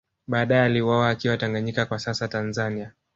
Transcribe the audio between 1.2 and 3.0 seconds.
Tanganyika kwa sasa Tanzania